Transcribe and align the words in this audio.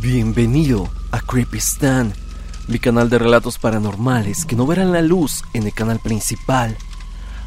Bienvenido 0.00 0.88
a 1.10 1.20
Creepy 1.20 1.58
Stan, 1.58 2.12
mi 2.68 2.78
canal 2.78 3.10
de 3.10 3.18
relatos 3.18 3.58
paranormales 3.58 4.44
que 4.44 4.54
no 4.54 4.64
verán 4.64 4.92
la 4.92 5.02
luz 5.02 5.42
en 5.54 5.64
el 5.64 5.72
canal 5.72 5.98
principal. 5.98 6.76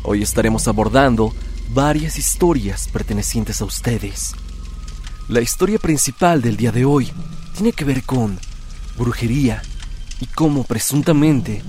Hoy 0.03 0.21
estaremos 0.21 0.67
abordando 0.67 1.33
varias 1.73 2.17
historias 2.17 2.89
pertenecientes 2.89 3.61
a 3.61 3.65
ustedes. 3.65 4.33
La 5.29 5.39
historia 5.39 5.79
principal 5.79 6.41
del 6.41 6.57
día 6.57 6.73
de 6.73 6.83
hoy 6.83 7.09
tiene 7.55 7.71
que 7.71 7.85
ver 7.85 8.03
con 8.03 8.37
brujería 8.97 9.61
y 10.19 10.25
cómo 10.25 10.65
presuntamente 10.65 11.63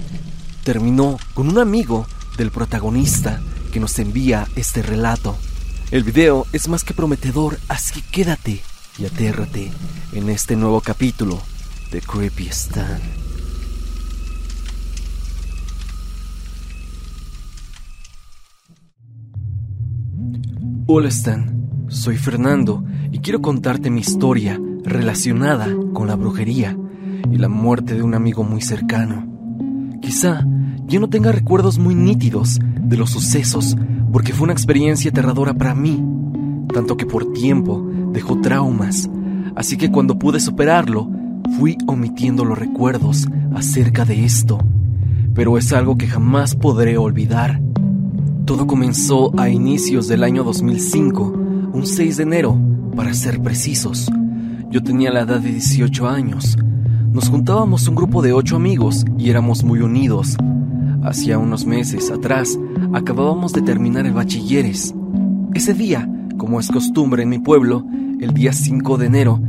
terminó 0.64 1.16
con 1.32 1.48
un 1.48 1.60
amigo 1.60 2.08
del 2.36 2.50
protagonista 2.50 3.40
que 3.72 3.78
nos 3.78 4.00
envía 4.00 4.48
este 4.56 4.82
relato. 4.82 5.38
El 5.92 6.02
video 6.02 6.44
es 6.52 6.66
más 6.66 6.82
que 6.82 6.92
prometedor, 6.92 7.60
así 7.68 8.02
que 8.02 8.08
quédate 8.10 8.71
y 8.98 9.06
atérrate 9.06 9.72
en 10.12 10.28
este 10.28 10.54
nuevo 10.54 10.80
capítulo 10.80 11.40
de 11.90 12.00
Creepy 12.00 12.48
Stan. 12.48 13.00
Hola 20.86 21.08
Stan, 21.08 21.86
soy 21.88 22.16
Fernando 22.16 22.84
y 23.10 23.20
quiero 23.20 23.40
contarte 23.40 23.90
mi 23.90 24.00
historia 24.00 24.60
relacionada 24.84 25.68
con 25.94 26.06
la 26.06 26.16
brujería 26.16 26.76
y 27.30 27.38
la 27.38 27.48
muerte 27.48 27.94
de 27.94 28.02
un 28.02 28.14
amigo 28.14 28.44
muy 28.44 28.60
cercano. 28.60 29.26
Quizá 30.02 30.44
yo 30.86 31.00
no 31.00 31.08
tenga 31.08 31.32
recuerdos 31.32 31.78
muy 31.78 31.94
nítidos 31.94 32.58
de 32.60 32.96
los 32.98 33.10
sucesos 33.10 33.74
porque 34.12 34.34
fue 34.34 34.44
una 34.44 34.52
experiencia 34.52 35.10
aterradora 35.10 35.54
para 35.54 35.74
mí, 35.74 36.04
tanto 36.74 36.98
que 36.98 37.06
por 37.06 37.32
tiempo 37.32 37.88
dejó 38.12 38.40
traumas, 38.40 39.08
así 39.56 39.76
que 39.76 39.90
cuando 39.90 40.18
pude 40.18 40.40
superarlo, 40.40 41.08
fui 41.58 41.76
omitiendo 41.86 42.44
los 42.44 42.58
recuerdos 42.58 43.28
acerca 43.54 44.04
de 44.04 44.24
esto, 44.24 44.58
pero 45.34 45.58
es 45.58 45.72
algo 45.72 45.96
que 45.96 46.06
jamás 46.06 46.54
podré 46.54 46.96
olvidar. 46.96 47.60
Todo 48.44 48.66
comenzó 48.66 49.38
a 49.38 49.48
inicios 49.48 50.08
del 50.08 50.24
año 50.24 50.44
2005, 50.44 51.22
un 51.72 51.86
6 51.86 52.16
de 52.16 52.22
enero, 52.22 52.58
para 52.96 53.14
ser 53.14 53.40
precisos. 53.40 54.10
Yo 54.70 54.82
tenía 54.82 55.10
la 55.10 55.20
edad 55.20 55.40
de 55.40 55.52
18 55.52 56.08
años. 56.08 56.56
Nos 57.12 57.28
juntábamos 57.28 57.86
un 57.88 57.94
grupo 57.94 58.22
de 58.22 58.32
8 58.32 58.56
amigos 58.56 59.04
y 59.18 59.30
éramos 59.30 59.64
muy 59.64 59.80
unidos. 59.80 60.36
Hacía 61.02 61.38
unos 61.38 61.66
meses 61.66 62.10
atrás 62.10 62.58
acabábamos 62.92 63.52
de 63.52 63.62
terminar 63.62 64.06
el 64.06 64.12
bachilleres. 64.12 64.94
Ese 65.54 65.74
día, 65.74 66.08
como 66.36 66.60
es 66.60 66.68
costumbre 66.68 67.22
en 67.22 67.28
mi 67.28 67.38
pueblo, 67.38 67.84
el 68.22 68.34
día 68.34 68.52
5 68.52 68.98
de 68.98 69.06
enero, 69.06 69.40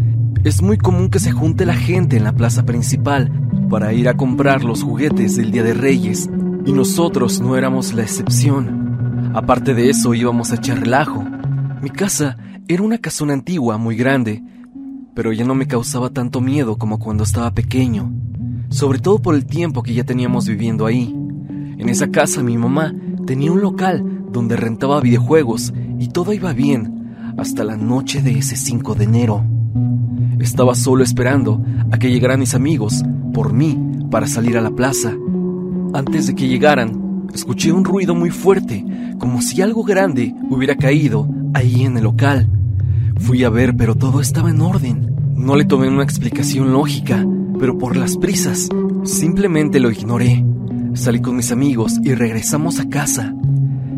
es 0.43 0.63
muy 0.63 0.79
común 0.79 1.11
que 1.11 1.19
se 1.19 1.31
junte 1.31 1.63
la 1.63 1.75
gente 1.75 2.17
en 2.17 2.23
la 2.23 2.33
plaza 2.33 2.65
principal 2.65 3.31
para 3.69 3.93
ir 3.93 4.09
a 4.09 4.17
comprar 4.17 4.63
los 4.63 4.81
juguetes 4.81 5.35
del 5.35 5.51
Día 5.51 5.61
de 5.61 5.75
Reyes, 5.75 6.27
y 6.65 6.71
nosotros 6.71 7.39
no 7.39 7.55
éramos 7.55 7.93
la 7.93 8.01
excepción. 8.01 9.31
Aparte 9.35 9.75
de 9.75 9.91
eso, 9.91 10.15
íbamos 10.15 10.51
a 10.51 10.55
echar 10.55 10.79
relajo. 10.79 11.23
Mi 11.83 11.91
casa 11.91 12.37
era 12.67 12.81
una 12.81 12.97
casona 12.97 13.33
antigua 13.33 13.77
muy 13.77 13.95
grande, 13.95 14.43
pero 15.13 15.31
ya 15.33 15.45
no 15.45 15.53
me 15.53 15.67
causaba 15.67 16.09
tanto 16.09 16.41
miedo 16.41 16.77
como 16.77 16.97
cuando 16.97 17.23
estaba 17.23 17.51
pequeño, 17.51 18.11
sobre 18.69 18.97
todo 18.97 19.19
por 19.19 19.35
el 19.35 19.45
tiempo 19.45 19.83
que 19.83 19.93
ya 19.93 20.03
teníamos 20.03 20.47
viviendo 20.47 20.87
ahí. 20.87 21.15
En 21.77 21.89
esa 21.89 22.07
casa 22.07 22.41
mi 22.41 22.57
mamá 22.57 22.91
tenía 23.27 23.51
un 23.51 23.61
local 23.61 24.23
donde 24.31 24.55
rentaba 24.55 24.99
videojuegos 24.99 25.71
y 25.99 26.07
todo 26.07 26.33
iba 26.33 26.53
bien 26.53 27.02
hasta 27.37 27.63
la 27.63 27.77
noche 27.77 28.21
de 28.21 28.37
ese 28.37 28.55
5 28.55 28.95
de 28.95 29.03
enero. 29.05 29.43
Estaba 30.39 30.75
solo 30.75 31.03
esperando 31.03 31.63
a 31.91 31.97
que 31.97 32.11
llegaran 32.11 32.39
mis 32.39 32.53
amigos 32.53 33.03
por 33.33 33.53
mí 33.53 33.79
para 34.11 34.27
salir 34.27 34.57
a 34.57 34.61
la 34.61 34.71
plaza. 34.71 35.13
Antes 35.93 36.27
de 36.27 36.35
que 36.35 36.47
llegaran, 36.47 37.27
escuché 37.33 37.71
un 37.71 37.85
ruido 37.85 38.15
muy 38.15 38.29
fuerte, 38.29 38.85
como 39.19 39.41
si 39.41 39.61
algo 39.61 39.83
grande 39.83 40.35
hubiera 40.49 40.75
caído 40.75 41.27
ahí 41.53 41.83
en 41.83 41.97
el 41.97 42.03
local. 42.03 42.49
Fui 43.17 43.43
a 43.43 43.49
ver, 43.49 43.75
pero 43.75 43.95
todo 43.95 44.21
estaba 44.21 44.49
en 44.49 44.61
orden. 44.61 45.15
No 45.35 45.55
le 45.55 45.65
tomé 45.65 45.87
una 45.87 46.03
explicación 46.03 46.73
lógica, 46.73 47.25
pero 47.59 47.77
por 47.77 47.95
las 47.95 48.17
prisas, 48.17 48.69
simplemente 49.03 49.79
lo 49.79 49.91
ignoré. 49.91 50.43
Salí 50.93 51.21
con 51.21 51.35
mis 51.35 51.51
amigos 51.51 51.99
y 52.03 52.13
regresamos 52.13 52.79
a 52.79 52.89
casa. 52.89 53.33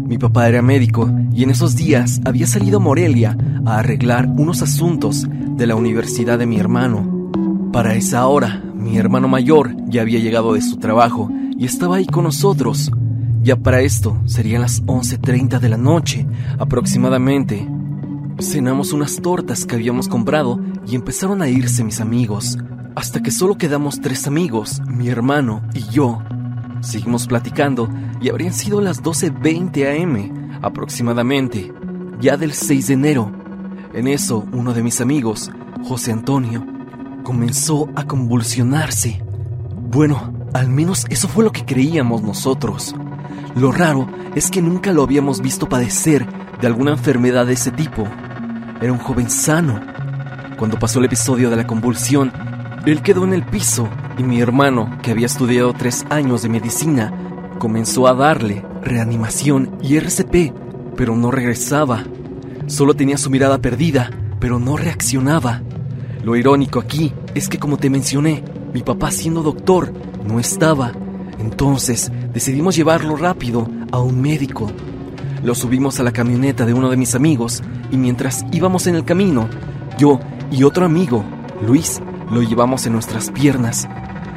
Mi 0.05 0.19
papá 0.19 0.47
era 0.47 0.61
médico 0.61 1.09
y 1.33 1.41
en 1.41 1.49
esos 1.49 1.75
días 1.75 2.21
había 2.25 2.45
salido 2.45 2.77
a 2.77 2.79
Morelia 2.79 3.35
a 3.65 3.79
arreglar 3.79 4.27
unos 4.27 4.61
asuntos 4.61 5.25
de 5.27 5.65
la 5.65 5.75
universidad 5.75 6.37
de 6.37 6.45
mi 6.45 6.59
hermano. 6.59 7.31
Para 7.73 7.95
esa 7.95 8.27
hora, 8.27 8.63
mi 8.75 8.97
hermano 8.97 9.27
mayor 9.27 9.75
ya 9.87 10.03
había 10.03 10.19
llegado 10.19 10.53
de 10.53 10.61
su 10.61 10.77
trabajo 10.77 11.31
y 11.57 11.65
estaba 11.65 11.95
ahí 11.95 12.05
con 12.05 12.25
nosotros. 12.25 12.91
Ya 13.41 13.55
para 13.55 13.81
esto 13.81 14.21
serían 14.25 14.61
las 14.61 14.83
11.30 14.85 15.59
de 15.59 15.69
la 15.69 15.77
noche 15.77 16.27
aproximadamente. 16.59 17.67
Cenamos 18.39 18.93
unas 18.93 19.15
tortas 19.23 19.65
que 19.65 19.73
habíamos 19.73 20.07
comprado 20.07 20.59
y 20.85 20.93
empezaron 20.93 21.41
a 21.41 21.49
irse 21.49 21.83
mis 21.83 21.99
amigos, 21.99 22.59
hasta 22.95 23.23
que 23.23 23.31
solo 23.31 23.57
quedamos 23.57 24.01
tres 24.01 24.27
amigos, 24.27 24.83
mi 24.87 25.09
hermano 25.09 25.63
y 25.73 25.81
yo. 25.91 26.21
Seguimos 26.85 27.25
platicando 27.25 27.89
y 28.21 28.29
habrían 28.29 28.53
sido 28.53 28.79
las 28.79 29.01
12.20 29.01 30.03
am 30.03 30.59
aproximadamente, 30.61 31.73
ya 32.19 32.37
del 32.37 32.53
6 32.53 32.87
de 32.87 32.93
enero. 32.93 33.31
En 33.95 34.07
eso, 34.07 34.45
uno 34.51 34.71
de 34.71 34.83
mis 34.83 35.01
amigos, 35.01 35.49
José 35.83 36.11
Antonio, 36.11 36.63
comenzó 37.23 37.89
a 37.95 38.05
convulsionarse. 38.05 39.19
Bueno, 39.89 40.31
al 40.53 40.69
menos 40.69 41.07
eso 41.09 41.27
fue 41.27 41.43
lo 41.43 41.51
que 41.51 41.65
creíamos 41.65 42.21
nosotros. 42.21 42.95
Lo 43.55 43.71
raro 43.71 44.07
es 44.35 44.51
que 44.51 44.61
nunca 44.61 44.93
lo 44.93 45.01
habíamos 45.01 45.41
visto 45.41 45.67
padecer 45.67 46.27
de 46.61 46.67
alguna 46.67 46.91
enfermedad 46.91 47.47
de 47.47 47.53
ese 47.53 47.71
tipo. 47.71 48.03
Era 48.79 48.93
un 48.93 48.99
joven 48.99 49.31
sano. 49.31 49.81
Cuando 50.59 50.77
pasó 50.77 50.99
el 50.99 51.05
episodio 51.05 51.49
de 51.49 51.55
la 51.55 51.65
convulsión, 51.65 52.31
él 52.85 53.01
quedó 53.01 53.23
en 53.23 53.33
el 53.33 53.43
piso 53.43 53.89
y 54.17 54.23
mi 54.23 54.39
hermano, 54.39 54.97
que 55.01 55.11
había 55.11 55.25
estudiado 55.25 55.73
tres 55.73 56.05
años 56.09 56.41
de 56.41 56.49
medicina, 56.49 57.13
comenzó 57.59 58.07
a 58.07 58.13
darle 58.13 58.63
reanimación 58.81 59.77
y 59.81 59.97
RCP, 59.97 60.53
pero 60.95 61.15
no 61.15 61.31
regresaba. 61.31 62.03
Solo 62.67 62.93
tenía 62.93 63.17
su 63.17 63.29
mirada 63.29 63.57
perdida, 63.59 64.09
pero 64.39 64.59
no 64.59 64.77
reaccionaba. 64.77 65.61
Lo 66.23 66.35
irónico 66.35 66.79
aquí 66.79 67.13
es 67.33 67.49
que, 67.49 67.59
como 67.59 67.77
te 67.77 67.89
mencioné, 67.89 68.43
mi 68.73 68.83
papá 68.83 69.11
siendo 69.11 69.43
doctor 69.43 69.93
no 70.27 70.39
estaba. 70.39 70.91
Entonces 71.39 72.11
decidimos 72.33 72.75
llevarlo 72.75 73.15
rápido 73.15 73.67
a 73.91 73.99
un 73.99 74.21
médico. 74.21 74.71
Lo 75.43 75.53
subimos 75.55 75.99
a 75.99 76.03
la 76.03 76.11
camioneta 76.11 76.65
de 76.65 76.73
uno 76.73 76.89
de 76.89 76.97
mis 76.97 77.15
amigos 77.15 77.61
y 77.91 77.97
mientras 77.97 78.45
íbamos 78.51 78.87
en 78.87 78.95
el 78.95 79.05
camino, 79.05 79.47
yo 79.97 80.19
y 80.51 80.63
otro 80.63 80.85
amigo, 80.85 81.23
Luis, 81.65 82.01
lo 82.31 82.41
llevamos 82.41 82.85
en 82.87 82.93
nuestras 82.93 83.29
piernas. 83.29 83.87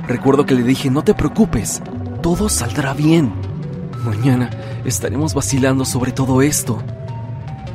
Recuerdo 0.08 0.46
que 0.46 0.54
le 0.54 0.62
dije, 0.62 0.90
no 0.90 1.04
te 1.04 1.12
preocupes, 1.12 1.82
todo 2.22 2.48
saldrá 2.48 2.94
bien. 2.94 3.30
Mañana 4.02 4.48
estaremos 4.86 5.34
vacilando 5.34 5.84
sobre 5.84 6.12
todo 6.12 6.40
esto. 6.40 6.82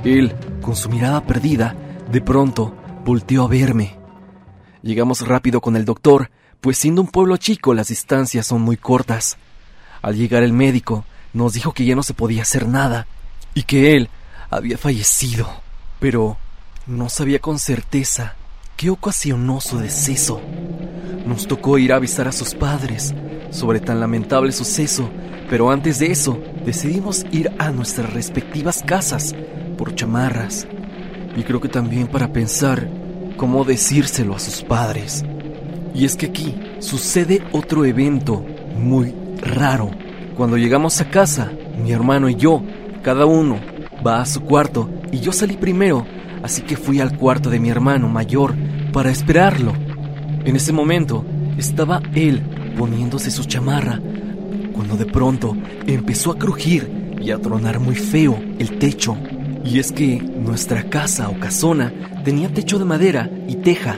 Él, 0.03 0.33
con 0.59 0.75
su 0.75 0.89
mirada 0.89 1.21
perdida, 1.27 1.75
de 2.11 2.21
pronto 2.21 2.75
volteó 3.05 3.44
a 3.44 3.47
verme. 3.47 3.99
Llegamos 4.81 5.27
rápido 5.27 5.61
con 5.61 5.75
el 5.75 5.85
doctor, 5.85 6.31
pues 6.59 6.79
siendo 6.79 7.01
un 7.01 7.07
pueblo 7.07 7.38
chico 7.38 7.75
las 7.75 7.89
distancias 7.89 8.47
son 8.47 8.61
muy 8.61 8.77
cortas. 8.77 9.38
Al 10.01 10.15
llegar 10.15 10.41
el 10.41 10.53
médico, 10.53 11.05
nos 11.33 11.53
dijo 11.53 11.71
que 11.71 11.85
ya 11.85 11.95
no 11.95 12.01
se 12.01 12.15
podía 12.15 12.41
hacer 12.41 12.67
nada 12.67 13.05
y 13.53 13.61
que 13.61 13.95
él 13.95 14.09
había 14.50 14.79
fallecido, 14.79 15.47
pero 16.00 16.38
no 16.88 17.09
sabía 17.09 17.38
con 17.38 17.59
certeza 17.59 18.35
qué 18.83 18.89
ocasionó 18.89 19.62
su 19.62 19.77
deceso. 19.77 20.41
Nos 21.25 21.47
tocó 21.47 21.77
ir 21.77 21.94
a 21.94 21.95
avisar 21.95 22.27
a 22.27 22.33
sus 22.33 22.53
padres 22.53 23.15
sobre 23.50 23.80
tan 23.80 24.01
lamentable 24.01 24.51
suceso, 24.51 25.09
pero 25.50 25.71
antes 25.71 26.00
de 26.00 26.07
eso 26.07 26.38
decidimos 26.65 27.25
ir 27.31 27.50
a 27.59 27.71
nuestras 27.71 28.12
respectivas 28.12 28.83
casas 28.85 29.33
por 29.77 29.95
chamarras. 29.95 30.68
Y 31.38 31.44
creo 31.44 31.62
que 31.62 31.69
también 31.69 32.07
para 32.07 32.33
pensar 32.33 32.89
cómo 33.38 33.63
decírselo 33.63 34.35
a 34.35 34.39
sus 34.39 34.63
padres. 34.63 35.24
Y 35.95 36.03
es 36.03 36.18
que 36.18 36.25
aquí 36.25 36.53
sucede 36.80 37.41
otro 37.53 37.85
evento 37.85 38.45
muy 38.77 39.15
raro. 39.41 39.91
Cuando 40.35 40.57
llegamos 40.57 41.00
a 41.00 41.09
casa, 41.09 41.53
mi 41.81 41.94
hermano 41.94 42.27
y 42.27 42.35
yo, 42.35 42.62
cada 43.01 43.25
uno 43.25 43.62
va 44.06 44.19
a 44.19 44.25
su 44.25 44.41
cuarto 44.41 44.89
y 45.09 45.21
yo 45.21 45.31
salí 45.31 45.56
primero, 45.56 46.06
así 46.44 46.63
que 46.63 46.75
fui 46.75 47.00
al 47.00 47.18
cuarto 47.18 47.50
de 47.50 47.62
mi 47.62 47.69
hermano 47.69 48.09
mayor 48.09 48.53
para 48.94 49.12
esperarlo. 49.12 49.74
En 50.45 50.56
ese 50.56 50.72
momento 50.72 51.25
estaba 51.57 52.01
él 52.13 52.42
poniéndose 52.78 53.31
su 53.31 53.44
chamarra, 53.44 54.00
cuando 54.74 54.95
de 54.95 55.06
pronto 55.06 55.57
empezó 55.88 56.31
a 56.31 56.38
crujir 56.38 57.16
y 57.19 57.31
a 57.31 57.40
tronar 57.40 57.80
muy 57.80 57.95
feo 57.95 58.40
el 58.60 58.78
techo. 58.78 59.18
Y 59.66 59.80
es 59.80 59.92
que 59.92 60.22
nuestra 60.22 60.84
casa 60.84 61.30
o 61.30 61.40
casona 61.40 61.92
tenía 62.24 62.54
techo 62.54 62.80
de 62.80 62.86
madera 62.86 63.30
y 63.48 63.56
teja. 63.56 63.98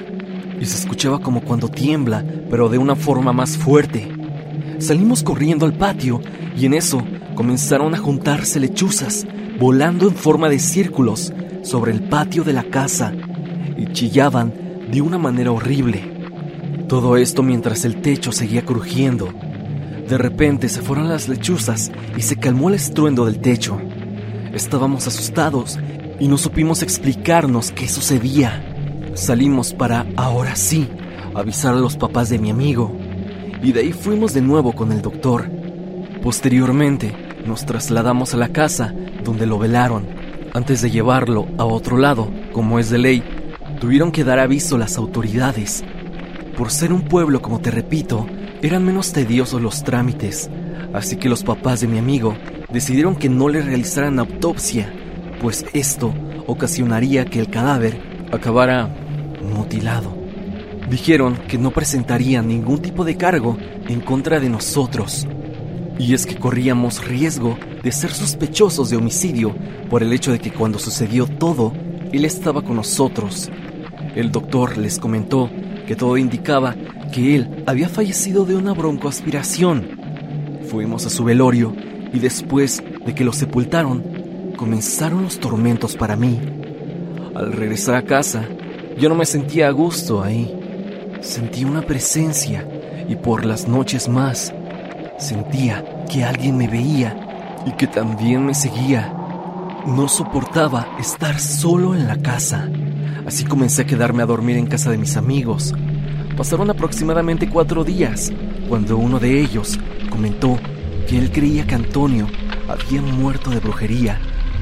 y 0.59 0.65
se 0.65 0.77
escuchaba 0.77 1.19
como 1.19 1.41
cuando 1.41 1.67
tiembla, 1.67 2.23
pero 2.49 2.69
de 2.69 2.77
una 2.77 2.95
forma 2.95 3.33
más 3.33 3.57
fuerte. 3.57 4.07
Salimos 4.79 5.21
corriendo 5.21 5.65
al 5.65 5.73
patio 5.73 6.21
y 6.55 6.65
en 6.65 6.73
eso 6.73 7.03
comenzaron 7.35 7.93
a 7.93 7.97
juntarse 7.97 8.61
lechuzas, 8.61 9.27
volando 9.59 10.07
en 10.07 10.15
forma 10.15 10.47
de 10.47 10.59
círculos 10.59 11.33
sobre 11.61 11.91
el 11.91 12.03
patio 12.03 12.45
de 12.45 12.53
la 12.53 12.63
casa 12.63 13.11
y 13.75 13.87
chillaban 13.91 14.64
de 14.95 15.01
una 15.01 15.17
manera 15.17 15.51
horrible. 15.51 16.09
Todo 16.87 17.17
esto 17.17 17.43
mientras 17.43 17.83
el 17.83 18.01
techo 18.01 18.31
seguía 18.31 18.63
crujiendo. 18.63 19.27
De 20.07 20.17
repente 20.17 20.69
se 20.69 20.81
fueron 20.81 21.09
las 21.09 21.27
lechuzas 21.27 21.91
y 22.15 22.21
se 22.21 22.37
calmó 22.37 22.69
el 22.69 22.75
estruendo 22.75 23.25
del 23.25 23.41
techo. 23.41 23.77
Estábamos 24.53 25.05
asustados 25.05 25.77
y 26.17 26.29
no 26.29 26.37
supimos 26.37 26.81
explicarnos 26.81 27.71
qué 27.71 27.89
sucedía. 27.89 29.11
Salimos 29.15 29.73
para, 29.73 30.05
ahora 30.15 30.55
sí, 30.55 30.87
avisar 31.33 31.73
a 31.73 31.79
los 31.79 31.97
papás 31.97 32.29
de 32.29 32.39
mi 32.39 32.49
amigo. 32.49 32.97
Y 33.61 33.73
de 33.73 33.81
ahí 33.81 33.91
fuimos 33.91 34.33
de 34.33 34.43
nuevo 34.43 34.71
con 34.71 34.93
el 34.93 35.01
doctor. 35.01 35.51
Posteriormente, 36.23 37.11
nos 37.45 37.65
trasladamos 37.65 38.33
a 38.33 38.37
la 38.37 38.47
casa 38.47 38.93
donde 39.25 39.45
lo 39.45 39.59
velaron. 39.59 40.07
Antes 40.53 40.81
de 40.81 40.89
llevarlo 40.89 41.47
a 41.57 41.65
otro 41.65 41.97
lado, 41.97 42.31
como 42.53 42.79
es 42.79 42.89
de 42.89 42.97
ley, 42.97 43.23
tuvieron 43.79 44.11
que 44.11 44.23
dar 44.23 44.39
aviso 44.39 44.77
las 44.77 44.97
autoridades. 44.97 45.83
Por 46.57 46.71
ser 46.71 46.93
un 46.93 47.01
pueblo, 47.01 47.41
como 47.41 47.59
te 47.59 47.71
repito, 47.71 48.27
eran 48.61 48.85
menos 48.85 49.11
tediosos 49.11 49.61
los 49.61 49.83
trámites, 49.83 50.49
así 50.93 51.17
que 51.17 51.29
los 51.29 51.43
papás 51.43 51.81
de 51.81 51.87
mi 51.87 51.97
amigo 51.97 52.35
decidieron 52.71 53.15
que 53.15 53.29
no 53.29 53.49
le 53.49 53.61
realizaran 53.61 54.19
autopsia, 54.19 54.91
pues 55.41 55.65
esto 55.73 56.13
ocasionaría 56.47 57.25
que 57.25 57.39
el 57.39 57.49
cadáver 57.49 57.99
acabara 58.31 58.89
mutilado. 59.41 60.15
Dijeron 60.89 61.37
que 61.47 61.57
no 61.57 61.71
presentarían 61.71 62.47
ningún 62.47 62.81
tipo 62.81 63.03
de 63.03 63.17
cargo 63.17 63.57
en 63.87 64.01
contra 64.01 64.39
de 64.39 64.49
nosotros. 64.49 65.27
Y 65.97 66.13
es 66.13 66.25
que 66.25 66.35
corríamos 66.35 67.05
riesgo 67.05 67.57
de 67.83 67.91
ser 67.91 68.11
sospechosos 68.11 68.89
de 68.89 68.97
homicidio 68.97 69.55
por 69.89 70.03
el 70.03 70.13
hecho 70.13 70.31
de 70.31 70.39
que 70.39 70.51
cuando 70.51 70.77
sucedió 70.77 71.25
todo, 71.25 71.73
él 72.11 72.25
estaba 72.25 72.61
con 72.61 72.75
nosotros. 72.75 73.49
El 74.15 74.31
doctor 74.31 74.77
les 74.77 74.97
comentó 74.97 75.49
que 75.85 75.95
todo 75.95 76.17
indicaba 76.17 76.73
que 77.11 77.35
él 77.35 77.63
había 77.67 77.89
fallecido 77.89 78.45
de 78.45 78.55
una 78.55 78.73
broncoaspiración. 78.73 79.89
Fuimos 80.69 81.05
a 81.05 81.09
su 81.09 81.25
velorio 81.25 81.75
y 82.13 82.19
después 82.19 82.81
de 83.05 83.13
que 83.13 83.25
lo 83.25 83.33
sepultaron, 83.33 84.53
comenzaron 84.55 85.23
los 85.23 85.39
tormentos 85.39 85.95
para 85.97 86.15
mí. 86.15 86.39
Al 87.35 87.51
regresar 87.51 87.95
a 87.95 88.03
casa, 88.03 88.47
yo 88.97 89.09
no 89.09 89.15
me 89.15 89.25
sentía 89.25 89.67
a 89.67 89.71
gusto 89.71 90.23
ahí. 90.23 90.49
Sentí 91.19 91.65
una 91.65 91.81
presencia 91.81 92.65
y 93.09 93.15
por 93.15 93.45
las 93.45 93.67
noches 93.67 94.07
más 94.07 94.53
sentía 95.17 96.05
que 96.09 96.23
alguien 96.23 96.57
me 96.57 96.67
veía 96.67 97.61
y 97.65 97.71
que 97.73 97.87
también 97.87 98.45
me 98.45 98.53
seguía. 98.53 99.13
No 99.85 100.07
soportaba 100.07 100.87
estar 100.99 101.39
solo 101.39 101.93
en 101.95 102.07
la 102.07 102.17
casa, 102.17 102.69
así 103.25 103.43
comencé 103.43 103.83
a 103.83 103.85
quedarme 103.85 104.23
a 104.23 104.25
dormir 104.25 104.57
en 104.57 104.67
casa 104.67 104.91
de 104.91 104.97
mis 104.97 105.17
amigos. 105.17 105.73
Pasaron 106.37 106.69
aproximadamente 106.69 107.49
cuatro 107.49 107.83
días 107.83 108.31
cuando 108.67 108.97
uno 108.97 109.19
de 109.19 109.41
ellos 109.41 109.79
comentó 110.09 110.59
que 111.07 111.17
él 111.17 111.31
creía 111.31 111.65
que 111.65 111.75
Antonio 111.75 112.27
había 112.67 113.01
muerto 113.01 113.49
de 113.49 113.59
brujería 113.59 114.19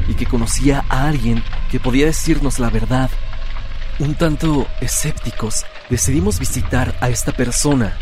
y 0.08 0.14
que 0.14 0.26
conocía 0.26 0.84
a 0.90 1.08
alguien 1.08 1.44
que 1.72 1.80
podía 1.80 2.06
decirnos 2.06 2.60
la 2.60 2.70
verdad. 2.70 3.10
Un 4.00 4.16
tanto 4.16 4.68
escépticos, 4.82 5.66
decidimos 5.90 6.40
visitar 6.40 6.96
a 7.00 7.10
esta 7.10 7.32
persona. 7.32 7.94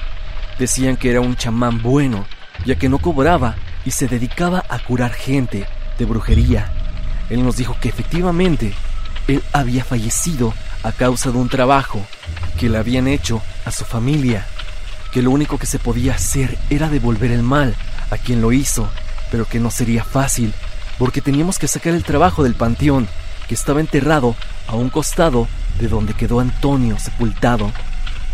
Decían 0.57 0.97
que 0.97 1.11
era 1.11 1.21
un 1.21 1.35
chamán 1.35 1.81
bueno, 1.81 2.25
ya 2.65 2.75
que 2.75 2.89
no 2.89 2.99
cobraba 2.99 3.55
y 3.85 3.91
se 3.91 4.07
dedicaba 4.07 4.63
a 4.69 4.79
curar 4.79 5.11
gente 5.11 5.65
de 5.97 6.05
brujería. 6.05 6.71
Él 7.29 7.43
nos 7.43 7.57
dijo 7.57 7.75
que 7.79 7.89
efectivamente 7.89 8.73
él 9.27 9.43
había 9.53 9.83
fallecido 9.83 10.53
a 10.83 10.91
causa 10.91 11.31
de 11.31 11.37
un 11.37 11.49
trabajo 11.49 12.05
que 12.59 12.69
le 12.69 12.77
habían 12.77 13.07
hecho 13.07 13.41
a 13.65 13.71
su 13.71 13.85
familia, 13.85 14.45
que 15.11 15.21
lo 15.21 15.31
único 15.31 15.57
que 15.57 15.65
se 15.65 15.79
podía 15.79 16.15
hacer 16.15 16.57
era 16.69 16.89
devolver 16.89 17.31
el 17.31 17.43
mal 17.43 17.75
a 18.09 18.17
quien 18.17 18.41
lo 18.41 18.51
hizo, 18.51 18.89
pero 19.29 19.45
que 19.45 19.59
no 19.59 19.71
sería 19.71 20.03
fácil, 20.03 20.53
porque 20.97 21.21
teníamos 21.21 21.59
que 21.59 21.67
sacar 21.67 21.93
el 21.93 22.03
trabajo 22.03 22.43
del 22.43 22.55
panteón, 22.55 23.07
que 23.47 23.55
estaba 23.55 23.79
enterrado 23.79 24.35
a 24.67 24.75
un 24.75 24.89
costado 24.89 25.47
de 25.79 25.87
donde 25.87 26.13
quedó 26.13 26.39
Antonio 26.39 26.97
sepultado. 26.99 27.71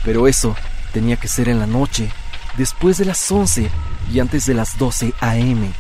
Pero 0.04 0.28
eso 0.28 0.56
tenía 0.94 1.18
que 1.18 1.28
ser 1.28 1.50
en 1.50 1.60
la 1.60 1.68
noche, 1.68 2.12
después 2.58 2.98
de 2.98 3.06
las 3.06 3.32
11 3.32 3.70
y 4.12 4.20
antes 4.20 4.46
de 4.46 4.54
las 4.54 4.78
12 4.78 5.14
a.m. 5.20 5.72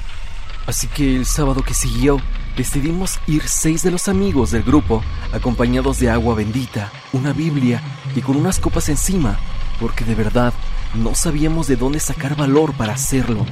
Así 0.65 0.87
que 0.87 1.15
el 1.17 1.25
sábado 1.25 1.61
que 1.63 1.73
siguió, 1.73 2.19
decidimos 2.57 3.19
ir 3.27 3.47
seis 3.47 3.83
de 3.83 3.91
los 3.91 4.07
amigos 4.07 4.49
del 4.49 4.63
grupo, 4.63 5.03
acompañados 5.31 5.99
de 5.99 6.09
agua 6.09 6.33
bendita, 6.33 6.91
una 7.13 7.31
Biblia 7.31 7.81
y 8.15 8.21
con 8.21 8.35
unas 8.35 8.59
copas 8.59 8.89
encima, 8.89 9.37
porque 9.79 10.03
de 10.03 10.15
verdad 10.15 10.53
no 10.95 11.13
sabíamos 11.13 11.67
de 11.67 11.75
dónde 11.75 11.99
sacar 11.99 12.35
valor 12.35 12.73
para 12.73 12.93
hacerlo. 12.93 13.45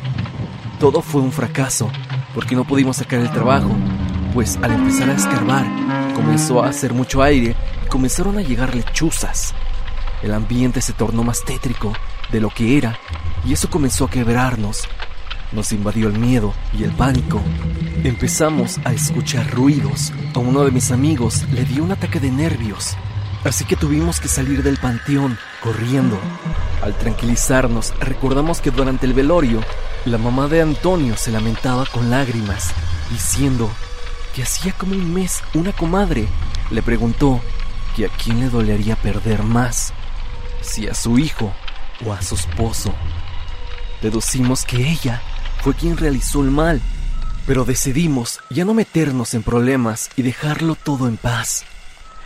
Todo 0.80 1.04
fue 1.04 1.22
un 1.22 1.32
fracaso, 1.32 1.90
porque 2.34 2.56
no 2.56 2.66
pudimos 2.66 2.98
sacar 2.98 3.20
el 3.20 3.32
trabajo, 3.32 3.70
pues 4.34 4.58
al 4.64 4.72
empezar 4.72 5.10
a 5.10 5.14
escarbar, 5.14 5.66
comenzó 6.16 6.64
a 6.64 6.70
hacer 6.70 6.94
mucho 6.94 7.22
aire 7.22 7.56
y 7.86 7.88
comenzaron 7.88 8.40
a 8.40 8.42
llegar 8.42 8.76
lechuzas. 8.76 9.54
El 10.24 10.34
ambiente 10.34 10.82
se 10.82 10.94
tornó 10.94 11.24
más 11.24 11.46
tétrico 11.46 11.94
de 12.32 12.42
lo 12.42 12.50
que 12.50 12.78
era 12.78 12.98
y 13.46 13.54
eso 13.54 13.70
comenzó 13.70 14.06
a 14.06 14.10
quebrarnos. 14.10 14.88
Nos 15.56 15.72
invadió 15.72 16.10
el 16.10 16.20
miedo 16.20 16.54
y 16.78 16.84
el 16.84 16.92
pánico. 16.92 17.42
Empezamos 18.04 18.78
a 18.84 18.92
escuchar 18.92 19.50
ruidos. 19.52 20.12
A 20.34 20.40
uno 20.40 20.66
de 20.66 20.72
mis 20.72 20.92
amigos 20.92 21.46
le 21.54 21.64
dio 21.64 21.82
un 21.82 21.94
ataque 21.94 22.20
de 22.20 22.30
nervios. 22.30 22.98
Así 23.46 23.64
que 23.64 23.78
tuvimos 23.78 24.20
que 24.20 24.28
salir 24.28 24.64
del 24.64 24.76
panteón 24.76 25.38
corriendo. 25.64 26.20
Al 26.84 26.94
tranquilizarnos, 26.98 27.94
recordamos 28.02 28.60
que 28.60 28.70
durante 28.70 29.06
el 29.06 29.14
velorio, 29.14 29.62
la 30.04 30.18
mamá 30.18 30.50
de 30.50 30.62
Antonio 30.62 31.16
se 31.16 31.32
lamentaba 31.32 31.86
con 31.86 32.10
lágrimas, 32.10 32.72
diciendo 33.10 33.70
que 34.36 34.44
hacía 34.44 34.74
como 34.74 34.92
un 34.92 35.14
mes 35.14 35.42
una 35.54 35.72
comadre 35.72 36.28
le 36.70 36.82
preguntó 36.82 37.40
que 37.96 38.08
a 38.08 38.10
quién 38.10 38.42
le 38.42 38.50
dolería 38.50 38.98
perder 38.98 39.44
más, 39.44 39.94
si 40.62 40.88
a 40.90 40.94
su 40.94 41.18
hijo 41.18 41.54
o 42.06 42.12
a 42.12 42.22
su 42.22 42.36
esposo. 42.36 42.94
Deducimos 44.02 44.66
que 44.66 44.90
ella 44.92 45.22
fue 45.66 45.74
quien 45.74 45.98
realizó 45.98 46.44
el 46.44 46.52
mal, 46.52 46.80
pero 47.48 47.66
decidimos 47.66 48.40
ya 48.52 48.66
no 48.66 48.76
meternos 48.76 49.34
en 49.34 49.42
problemas 49.42 50.12
y 50.16 50.22
dejarlo 50.22 50.76
todo 50.76 51.08
en 51.08 51.18
paz. 51.18 51.64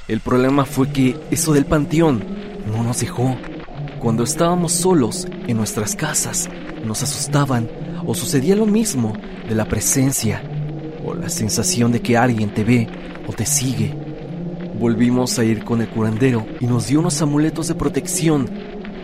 El 0.09 0.19
problema 0.19 0.65
fue 0.65 0.89
que 0.89 1.17
eso 1.31 1.53
del 1.53 1.65
panteón 1.65 2.21
no 2.67 2.83
nos 2.83 2.99
dejó. 2.99 3.37
Cuando 3.99 4.25
estábamos 4.25 4.73
solos 4.73 5.25
en 5.47 5.55
nuestras 5.55 5.95
casas, 5.95 6.49
nos 6.83 7.01
asustaban 7.01 7.71
o 8.05 8.13
sucedía 8.13 8.57
lo 8.57 8.65
mismo 8.65 9.13
de 9.47 9.55
la 9.55 9.69
presencia 9.69 10.43
o 11.05 11.13
la 11.13 11.29
sensación 11.29 11.93
de 11.93 12.01
que 12.01 12.17
alguien 12.17 12.53
te 12.53 12.65
ve 12.65 12.89
o 13.25 13.31
te 13.31 13.45
sigue. 13.45 13.95
Volvimos 14.77 15.39
a 15.39 15.45
ir 15.45 15.63
con 15.63 15.79
el 15.79 15.87
curandero 15.87 16.45
y 16.59 16.67
nos 16.67 16.87
dio 16.87 16.99
unos 16.99 17.21
amuletos 17.21 17.69
de 17.69 17.75
protección. 17.75 18.49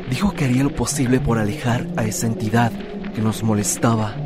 Dijo 0.10 0.34
que 0.34 0.44
haría 0.44 0.64
lo 0.64 0.76
posible 0.76 1.22
por 1.22 1.40
alejar 1.40 1.88
a 1.96 2.04
esa 2.04 2.28
entidad 2.28 2.74
que 3.16 3.22
nos 3.22 3.42
molestaba. 3.42 4.25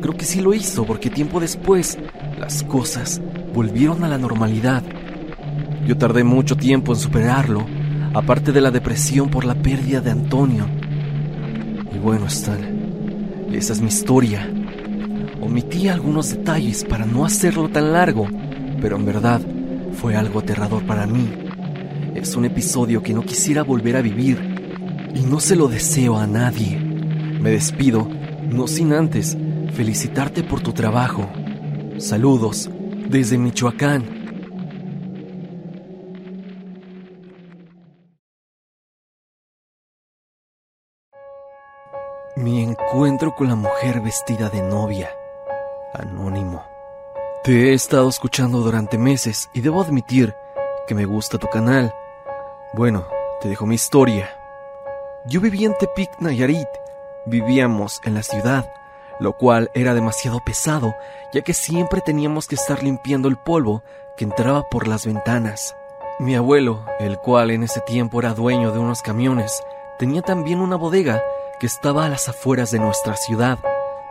Creo 0.00 0.16
que 0.16 0.24
sí 0.24 0.40
lo 0.40 0.54
hizo 0.54 0.84
porque 0.84 1.10
tiempo 1.10 1.40
después 1.40 1.98
las 2.38 2.62
cosas 2.62 3.20
volvieron 3.52 4.04
a 4.04 4.08
la 4.08 4.18
normalidad 4.18 4.82
yo 5.88 5.96
tardé 5.96 6.22
mucho 6.22 6.54
tiempo 6.54 6.92
en 6.92 6.98
superarlo, 6.98 7.64
aparte 8.12 8.52
de 8.52 8.60
la 8.60 8.70
depresión 8.70 9.30
por 9.30 9.46
la 9.46 9.54
pérdida 9.54 10.02
de 10.02 10.10
Antonio. 10.10 10.66
Y 11.94 11.98
bueno, 11.98 12.26
Stan, 12.26 12.60
esa 13.50 13.72
es 13.72 13.80
mi 13.80 13.88
historia. 13.88 14.46
Omití 15.40 15.88
algunos 15.88 16.28
detalles 16.28 16.84
para 16.84 17.06
no 17.06 17.24
hacerlo 17.24 17.70
tan 17.70 17.94
largo, 17.94 18.26
pero 18.82 18.96
en 18.96 19.06
verdad 19.06 19.40
fue 19.94 20.14
algo 20.14 20.40
aterrador 20.40 20.84
para 20.84 21.06
mí. 21.06 21.26
Es 22.14 22.36
un 22.36 22.44
episodio 22.44 23.02
que 23.02 23.14
no 23.14 23.22
quisiera 23.22 23.62
volver 23.62 23.96
a 23.96 24.02
vivir 24.02 24.38
y 25.14 25.20
no 25.20 25.40
se 25.40 25.56
lo 25.56 25.68
deseo 25.68 26.18
a 26.18 26.26
nadie. 26.26 26.78
Me 26.78 27.50
despido, 27.50 28.06
no 28.50 28.66
sin 28.66 28.92
antes 28.92 29.38
felicitarte 29.78 30.42
por 30.42 30.60
tu 30.60 30.72
trabajo. 30.72 31.30
Saludos 31.98 32.68
desde 33.08 33.38
Michoacán. 33.38 34.02
Mi 42.34 42.64
encuentro 42.64 43.36
con 43.36 43.46
la 43.46 43.54
mujer 43.54 44.00
vestida 44.00 44.48
de 44.48 44.62
novia. 44.62 45.10
Anónimo. 45.94 46.64
Te 47.44 47.70
he 47.70 47.74
estado 47.74 48.08
escuchando 48.08 48.58
durante 48.58 48.98
meses 48.98 49.48
y 49.54 49.60
debo 49.60 49.80
admitir 49.80 50.34
que 50.88 50.96
me 50.96 51.04
gusta 51.04 51.38
tu 51.38 51.46
canal. 51.46 51.94
Bueno, 52.72 53.06
te 53.40 53.48
dejo 53.48 53.64
mi 53.64 53.76
historia. 53.76 54.28
Yo 55.24 55.40
vivía 55.40 55.68
en 55.68 55.78
Tepic, 55.78 56.18
Nayarit. 56.18 56.66
Vivíamos 57.26 58.00
en 58.04 58.14
la 58.14 58.24
ciudad, 58.24 58.68
lo 59.20 59.34
cual 59.34 59.70
era 59.74 59.94
demasiado 59.94 60.40
pesado, 60.44 60.94
ya 61.32 61.42
que 61.42 61.54
siempre 61.54 62.00
teníamos 62.00 62.46
que 62.46 62.54
estar 62.54 62.82
limpiando 62.82 63.28
el 63.28 63.36
polvo 63.36 63.82
que 64.16 64.24
entraba 64.24 64.68
por 64.68 64.88
las 64.88 65.06
ventanas. 65.06 65.76
Mi 66.18 66.34
abuelo, 66.34 66.84
el 66.98 67.18
cual 67.18 67.50
en 67.50 67.62
ese 67.62 67.80
tiempo 67.80 68.20
era 68.20 68.34
dueño 68.34 68.72
de 68.72 68.78
unos 68.78 69.02
camiones, 69.02 69.62
tenía 69.98 70.22
también 70.22 70.60
una 70.60 70.76
bodega 70.76 71.22
que 71.60 71.66
estaba 71.66 72.04
a 72.04 72.08
las 72.08 72.28
afueras 72.28 72.70
de 72.70 72.78
nuestra 72.78 73.16
ciudad, 73.16 73.58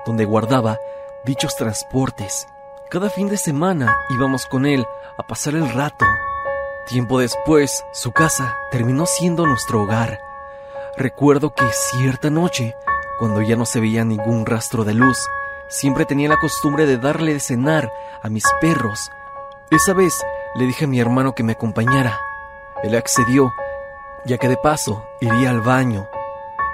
donde 0.06 0.26
guardaba 0.26 0.78
dichos 1.26 1.56
transportes. 1.56 2.48
Cada 2.90 3.10
fin 3.10 3.28
de 3.28 3.38
semana 3.38 3.98
íbamos 4.10 4.46
con 4.46 4.66
él 4.66 4.86
a 5.18 5.24
pasar 5.24 5.56
el 5.56 5.70
rato. 5.70 6.06
Tiempo 6.88 7.20
después, 7.20 7.84
su 7.92 8.14
casa 8.14 8.56
terminó 8.72 9.06
siendo 9.06 9.46
nuestro 9.46 9.82
hogar. 9.82 10.20
Recuerdo 10.96 11.54
que 11.54 11.66
cierta 11.92 12.30
noche, 12.30 12.76
cuando 13.18 13.42
ya 13.42 13.56
no 13.56 13.66
se 13.66 13.80
veía 13.80 14.04
ningún 14.04 14.46
rastro 14.46 14.84
de 14.84 14.94
luz, 14.94 15.18
siempre 15.70 16.06
tenía 16.06 16.30
la 16.30 16.40
costumbre 16.40 16.86
de 16.86 16.98
darle 16.98 17.34
de 17.34 17.40
cenar 17.40 17.92
a 18.22 18.30
mis 18.30 18.46
perros. 18.62 19.10
Esa 19.72 19.94
vez 19.94 20.14
le 20.56 20.66
dije 20.66 20.86
a 20.86 20.88
mi 20.88 21.00
hermano 21.00 21.34
que 21.36 21.44
me 21.44 21.54
acompañara. 21.54 22.20
Él 22.84 22.96
accedió, 22.96 23.54
ya 24.26 24.38
que 24.38 24.48
de 24.48 24.58
paso 24.58 25.06
iría 25.20 25.50
al 25.50 25.62
baño. 25.62 26.08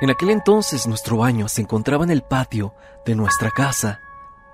En 0.02 0.10
aquel 0.10 0.32
entonces 0.32 0.86
nuestro 0.88 1.18
baño 1.18 1.48
se 1.48 1.62
encontraba 1.62 2.04
en 2.04 2.12
el 2.12 2.24
patio 2.24 2.74
de 3.06 3.16
nuestra 3.16 3.52
casa. 3.52 4.00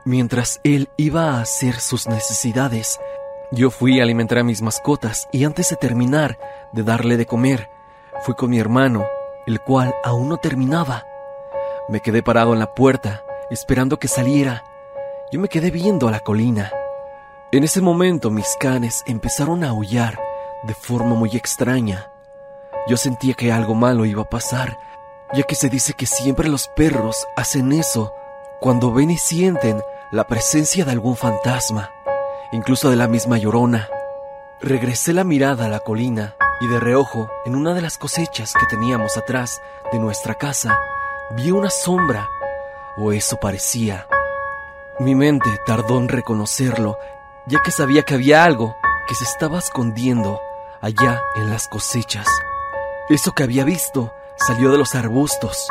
Mientras 0.05 0.61
él 0.63 0.89
iba 0.97 1.31
a 1.31 1.41
hacer 1.41 1.79
sus 1.79 2.07
necesidades, 2.07 2.99
yo 3.51 3.71
fui 3.71 3.99
a 3.99 4.03
alimentar 4.03 4.39
a 4.39 4.43
mis 4.43 4.61
mascotas 4.61 5.27
y 5.31 5.43
antes 5.43 5.69
de 5.69 5.75
terminar 5.75 6.37
de 6.71 6.83
darle 6.83 7.17
de 7.17 7.25
comer, 7.25 7.69
fui 8.21 8.35
con 8.35 8.51
mi 8.51 8.59
hermano, 8.59 9.05
el 9.47 9.59
cual 9.59 9.95
aún 10.03 10.29
no 10.29 10.37
terminaba. 10.37 11.03
Me 11.89 12.01
quedé 12.01 12.21
parado 12.21 12.53
en 12.53 12.59
la 12.59 12.75
puerta, 12.75 13.23
esperando 13.49 13.97
que 13.97 14.07
saliera. 14.07 14.63
Yo 15.31 15.39
me 15.39 15.49
quedé 15.49 15.71
viendo 15.71 16.07
a 16.07 16.11
la 16.11 16.19
colina. 16.19 16.71
En 17.51 17.63
ese 17.63 17.81
momento 17.81 18.29
mis 18.29 18.55
canes 18.59 19.03
empezaron 19.07 19.63
a 19.63 19.69
aullar 19.69 20.19
de 20.61 20.75
forma 20.75 21.15
muy 21.15 21.35
extraña. 21.35 22.11
Yo 22.87 22.95
sentía 22.95 23.33
que 23.33 23.51
algo 23.51 23.73
malo 23.73 24.05
iba 24.05 24.21
a 24.21 24.29
pasar, 24.29 24.77
ya 25.33 25.41
que 25.41 25.55
se 25.55 25.67
dice 25.67 25.93
que 25.93 26.05
siempre 26.05 26.47
los 26.47 26.67
perros 26.67 27.25
hacen 27.35 27.71
eso 27.71 28.13
cuando 28.59 28.93
ven 28.93 29.09
y 29.09 29.17
sienten 29.17 29.81
la 30.11 30.27
presencia 30.27 30.85
de 30.85 30.91
algún 30.91 31.15
fantasma, 31.15 31.89
incluso 32.51 32.91
de 32.91 32.97
la 32.97 33.07
misma 33.07 33.39
llorona. 33.39 33.89
Regresé 34.61 35.11
la 35.11 35.23
mirada 35.23 35.65
a 35.65 35.69
la 35.69 35.79
colina 35.79 36.35
y 36.61 36.67
de 36.67 36.79
reojo, 36.79 37.31
en 37.45 37.55
una 37.55 37.73
de 37.73 37.81
las 37.81 37.97
cosechas 37.97 38.53
que 38.53 38.67
teníamos 38.67 39.17
atrás 39.17 39.59
de 39.91 39.97
nuestra 39.97 40.35
casa, 40.35 40.77
vi 41.31 41.51
una 41.51 41.69
sombra, 41.69 42.27
o 42.97 43.11
eso 43.11 43.37
parecía. 43.37 44.07
Mi 44.99 45.15
mente 45.15 45.49
tardó 45.65 45.97
en 45.97 46.09
reconocerlo, 46.09 46.97
ya 47.45 47.61
que 47.63 47.71
sabía 47.71 48.03
que 48.03 48.15
había 48.15 48.43
algo 48.43 48.75
que 49.07 49.15
se 49.15 49.23
estaba 49.23 49.59
escondiendo 49.59 50.41
allá 50.81 51.21
en 51.35 51.49
las 51.49 51.67
cosechas. 51.67 52.27
Eso 53.09 53.33
que 53.33 53.43
había 53.43 53.63
visto 53.63 54.13
salió 54.35 54.71
de 54.71 54.77
los 54.77 54.95
arbustos. 54.95 55.67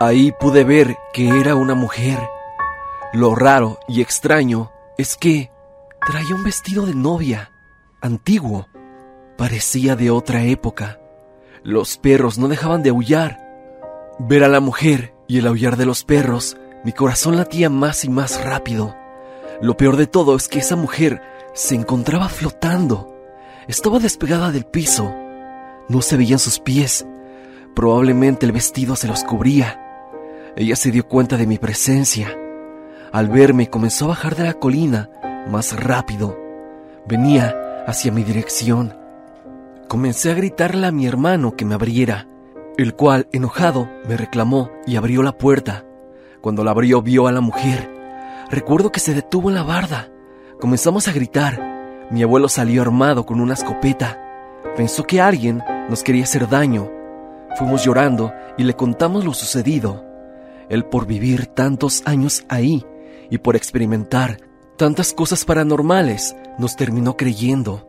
Ahí 0.00 0.32
pude 0.32 0.64
ver 0.64 0.96
que 1.12 1.40
era 1.40 1.54
una 1.54 1.74
mujer. 1.74 2.18
Lo 3.12 3.34
raro 3.34 3.78
y 3.88 4.00
extraño 4.00 4.72
es 4.98 5.16
que 5.16 5.50
traía 6.06 6.34
un 6.34 6.44
vestido 6.44 6.86
de 6.86 6.94
novia, 6.94 7.50
antiguo. 8.00 8.68
Parecía 9.36 9.96
de 9.96 10.10
otra 10.10 10.42
época. 10.44 10.98
Los 11.62 11.98
perros 11.98 12.38
no 12.38 12.48
dejaban 12.48 12.82
de 12.82 12.90
aullar. 12.90 13.45
Ver 14.18 14.44
a 14.44 14.48
la 14.48 14.60
mujer 14.60 15.12
y 15.28 15.38
el 15.38 15.46
aullar 15.46 15.76
de 15.76 15.84
los 15.84 16.02
perros, 16.02 16.56
mi 16.84 16.92
corazón 16.92 17.36
latía 17.36 17.68
más 17.68 18.02
y 18.02 18.08
más 18.08 18.42
rápido. 18.42 18.96
Lo 19.60 19.76
peor 19.76 19.96
de 19.96 20.06
todo 20.06 20.34
es 20.36 20.48
que 20.48 20.60
esa 20.60 20.74
mujer 20.74 21.20
se 21.52 21.74
encontraba 21.74 22.30
flotando. 22.30 23.14
Estaba 23.68 23.98
despegada 23.98 24.52
del 24.52 24.64
piso. 24.64 25.14
No 25.90 26.00
se 26.00 26.16
veían 26.16 26.38
sus 26.38 26.60
pies. 26.60 27.06
Probablemente 27.74 28.46
el 28.46 28.52
vestido 28.52 28.96
se 28.96 29.06
los 29.06 29.22
cubría. 29.22 29.82
Ella 30.56 30.76
se 30.76 30.90
dio 30.90 31.06
cuenta 31.06 31.36
de 31.36 31.46
mi 31.46 31.58
presencia. 31.58 32.34
Al 33.12 33.28
verme 33.28 33.68
comenzó 33.68 34.06
a 34.06 34.08
bajar 34.08 34.34
de 34.34 34.44
la 34.44 34.54
colina 34.54 35.10
más 35.50 35.78
rápido. 35.78 36.38
Venía 37.06 37.84
hacia 37.86 38.12
mi 38.12 38.24
dirección. 38.24 38.96
Comencé 39.88 40.30
a 40.30 40.34
gritarle 40.34 40.86
a 40.86 40.92
mi 40.92 41.06
hermano 41.06 41.54
que 41.54 41.66
me 41.66 41.74
abriera, 41.74 42.26
el 42.78 42.94
cual, 42.94 43.28
enojado, 43.32 43.88
me 44.06 44.16
reclamó 44.16 44.70
y 44.86 44.96
abrió 44.96 45.22
la 45.22 45.38
puerta. 45.38 45.84
Cuando 46.40 46.62
la 46.62 46.72
abrió 46.72 47.02
vio 47.02 47.26
a 47.26 47.32
la 47.32 47.40
mujer. 47.40 47.90
Recuerdo 48.50 48.92
que 48.92 49.00
se 49.00 49.14
detuvo 49.14 49.48
en 49.48 49.54
la 49.54 49.62
barda. 49.62 50.10
Comenzamos 50.60 51.08
a 51.08 51.12
gritar. 51.12 52.06
Mi 52.10 52.22
abuelo 52.22 52.48
salió 52.48 52.82
armado 52.82 53.26
con 53.26 53.40
una 53.40 53.54
escopeta. 53.54 54.20
Pensó 54.76 55.04
que 55.04 55.20
alguien 55.20 55.62
nos 55.88 56.02
quería 56.02 56.24
hacer 56.24 56.48
daño. 56.48 56.90
Fuimos 57.56 57.84
llorando 57.84 58.32
y 58.58 58.64
le 58.64 58.74
contamos 58.74 59.24
lo 59.24 59.32
sucedido. 59.32 60.04
Él 60.68 60.84
por 60.84 61.06
vivir 61.06 61.46
tantos 61.46 62.02
años 62.04 62.44
ahí 62.48 62.84
y 63.30 63.38
por 63.38 63.56
experimentar 63.56 64.38
tantas 64.76 65.12
cosas 65.12 65.44
paranormales 65.44 66.36
nos 66.58 66.76
terminó 66.76 67.16
creyendo. 67.16 67.88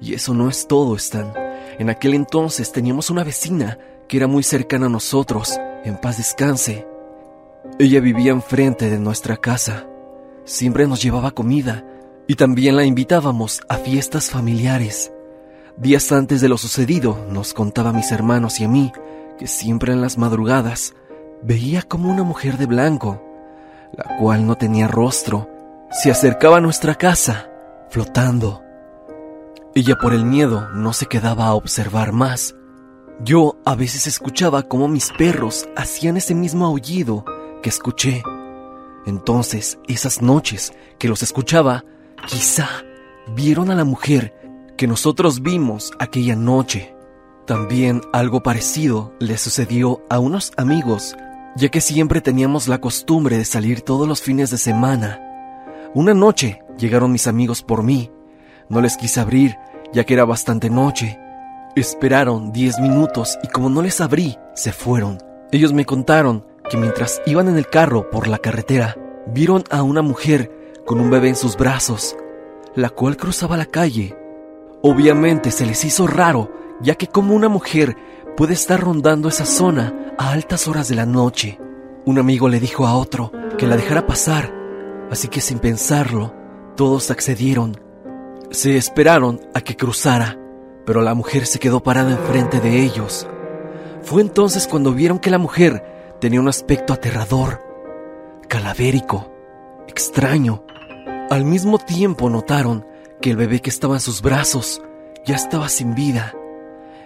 Y 0.00 0.14
eso 0.14 0.34
no 0.34 0.48
es 0.48 0.68
todo, 0.68 0.94
Stan. 0.96 1.32
En 1.78 1.90
aquel 1.90 2.14
entonces 2.14 2.72
teníamos 2.72 3.10
una 3.10 3.24
vecina 3.24 3.78
que 4.08 4.16
era 4.16 4.26
muy 4.26 4.42
cercana 4.42 4.86
a 4.86 4.90
nosotros, 4.90 5.58
en 5.84 5.96
paz 5.96 6.18
descanse. 6.18 6.86
Ella 7.78 8.00
vivía 8.00 8.32
enfrente 8.32 8.88
de 8.90 8.98
nuestra 8.98 9.36
casa. 9.36 9.86
Siempre 10.44 10.86
nos 10.86 11.02
llevaba 11.02 11.32
comida 11.32 11.84
y 12.26 12.36
también 12.36 12.76
la 12.76 12.84
invitábamos 12.84 13.60
a 13.68 13.76
fiestas 13.76 14.30
familiares. 14.30 15.12
Días 15.76 16.10
antes 16.12 16.40
de 16.40 16.48
lo 16.48 16.58
sucedido, 16.58 17.26
nos 17.30 17.52
contaba 17.52 17.90
a 17.90 17.92
mis 17.92 18.10
hermanos 18.12 18.60
y 18.60 18.64
a 18.64 18.68
mí 18.68 18.92
que 19.38 19.46
siempre 19.46 19.92
en 19.92 20.00
las 20.00 20.16
madrugadas 20.16 20.94
veía 21.42 21.82
como 21.82 22.10
una 22.10 22.22
mujer 22.22 22.56
de 22.56 22.66
blanco, 22.66 23.22
la 23.92 24.16
cual 24.16 24.46
no 24.46 24.56
tenía 24.56 24.88
rostro, 24.88 25.48
se 25.90 26.10
acercaba 26.10 26.56
a 26.58 26.60
nuestra 26.60 26.94
casa, 26.94 27.50
flotando. 27.90 28.62
Ella 29.74 29.96
por 30.00 30.14
el 30.14 30.24
miedo 30.24 30.68
no 30.70 30.92
se 30.92 31.06
quedaba 31.06 31.46
a 31.46 31.54
observar 31.54 32.12
más. 32.12 32.54
Yo 33.20 33.56
a 33.64 33.74
veces 33.74 34.06
escuchaba 34.06 34.64
cómo 34.64 34.88
mis 34.88 35.10
perros 35.10 35.68
hacían 35.74 36.18
ese 36.18 36.34
mismo 36.34 36.66
aullido 36.66 37.24
que 37.62 37.70
escuché. 37.70 38.22
Entonces, 39.06 39.78
esas 39.88 40.20
noches 40.20 40.74
que 40.98 41.08
los 41.08 41.22
escuchaba, 41.22 41.84
quizá 42.26 42.68
vieron 43.34 43.70
a 43.70 43.74
la 43.74 43.84
mujer 43.84 44.34
que 44.76 44.86
nosotros 44.86 45.40
vimos 45.40 45.92
aquella 45.98 46.36
noche. 46.36 46.94
También 47.46 48.02
algo 48.12 48.42
parecido 48.42 49.14
le 49.18 49.38
sucedió 49.38 50.02
a 50.10 50.18
unos 50.18 50.52
amigos, 50.58 51.16
ya 51.56 51.70
que 51.70 51.80
siempre 51.80 52.20
teníamos 52.20 52.68
la 52.68 52.82
costumbre 52.82 53.38
de 53.38 53.46
salir 53.46 53.80
todos 53.80 54.06
los 54.06 54.20
fines 54.20 54.50
de 54.50 54.58
semana. 54.58 55.20
Una 55.94 56.12
noche 56.12 56.60
llegaron 56.76 57.12
mis 57.12 57.26
amigos 57.26 57.62
por 57.62 57.82
mí. 57.82 58.10
No 58.68 58.82
les 58.82 58.98
quise 58.98 59.20
abrir, 59.20 59.56
ya 59.94 60.04
que 60.04 60.12
era 60.12 60.26
bastante 60.26 60.68
noche. 60.68 61.18
Esperaron 61.76 62.52
diez 62.54 62.78
minutos 62.78 63.38
y 63.42 63.48
como 63.48 63.68
no 63.68 63.82
les 63.82 64.00
abrí, 64.00 64.38
se 64.54 64.72
fueron. 64.72 65.18
Ellos 65.52 65.74
me 65.74 65.84
contaron 65.84 66.46
que 66.70 66.78
mientras 66.78 67.20
iban 67.26 67.48
en 67.48 67.58
el 67.58 67.66
carro 67.66 68.08
por 68.08 68.28
la 68.28 68.38
carretera, 68.38 68.96
vieron 69.26 69.62
a 69.68 69.82
una 69.82 70.00
mujer 70.00 70.80
con 70.86 71.00
un 71.00 71.10
bebé 71.10 71.28
en 71.28 71.36
sus 71.36 71.58
brazos, 71.58 72.16
la 72.74 72.88
cual 72.88 73.18
cruzaba 73.18 73.58
la 73.58 73.66
calle. 73.66 74.16
Obviamente 74.80 75.50
se 75.50 75.66
les 75.66 75.84
hizo 75.84 76.06
raro, 76.06 76.50
ya 76.80 76.94
que 76.94 77.08
como 77.08 77.34
una 77.34 77.50
mujer 77.50 77.94
puede 78.38 78.54
estar 78.54 78.80
rondando 78.80 79.28
esa 79.28 79.44
zona 79.44 80.14
a 80.16 80.30
altas 80.30 80.68
horas 80.68 80.88
de 80.88 80.94
la 80.94 81.04
noche. 81.04 81.60
Un 82.06 82.18
amigo 82.18 82.48
le 82.48 82.58
dijo 82.58 82.86
a 82.86 82.96
otro 82.96 83.32
que 83.58 83.66
la 83.66 83.76
dejara 83.76 84.06
pasar, 84.06 84.50
así 85.10 85.28
que 85.28 85.42
sin 85.42 85.58
pensarlo, 85.58 86.32
todos 86.74 87.10
accedieron. 87.10 87.78
Se 88.50 88.78
esperaron 88.78 89.42
a 89.52 89.60
que 89.60 89.76
cruzara, 89.76 90.38
pero 90.86 91.02
la 91.02 91.14
mujer 91.14 91.46
se 91.46 91.58
quedó 91.58 91.82
parada 91.82 92.12
enfrente 92.12 92.60
de 92.60 92.82
ellos. 92.82 93.28
Fue 94.02 94.22
entonces 94.22 94.68
cuando 94.68 94.94
vieron 94.94 95.18
que 95.18 95.30
la 95.30 95.38
mujer 95.38 96.14
tenía 96.20 96.40
un 96.40 96.48
aspecto 96.48 96.92
aterrador, 96.92 97.60
calavérico, 98.48 99.30
extraño. 99.88 100.64
Al 101.28 101.44
mismo 101.44 101.78
tiempo 101.78 102.30
notaron 102.30 102.86
que 103.20 103.30
el 103.30 103.36
bebé 103.36 103.60
que 103.60 103.68
estaba 103.70 103.94
en 103.94 104.00
sus 104.00 104.22
brazos 104.22 104.80
ya 105.24 105.34
estaba 105.34 105.68
sin 105.68 105.96
vida. 105.96 106.32